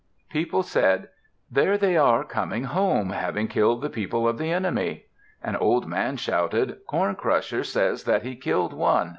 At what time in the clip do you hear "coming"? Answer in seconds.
2.23-2.63